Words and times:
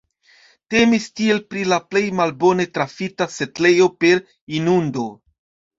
Temis 0.75 1.05
tiel 1.19 1.43
pri 1.51 1.67
la 1.73 1.79
plej 1.91 2.03
malbone 2.21 2.67
trafita 2.79 3.31
setlejo 3.37 3.93
per 4.03 4.27
inundo. 4.63 5.09